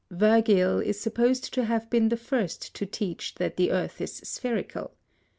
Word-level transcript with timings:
Virgil 0.09 0.79
is 0.79 0.99
supposed 0.99 1.53
to 1.53 1.63
have 1.65 1.87
been 1.91 2.09
the 2.09 2.17
first 2.17 2.73
to 2.73 2.87
teach 2.87 3.35
that 3.35 3.55
the 3.55 3.69
earth 3.69 4.01
is 4.01 4.13
spherical. 4.15 4.95